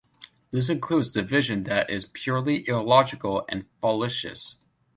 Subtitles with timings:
[0.49, 4.55] This includes division that is purely illogical and fallacious.